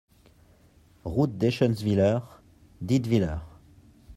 Route 1.05 1.37
d'Eschentzwiller, 1.37 2.23
Dietwiller 2.81 3.37